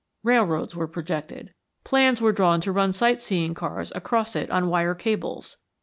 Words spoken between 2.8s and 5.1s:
sightseeing cars across it on wire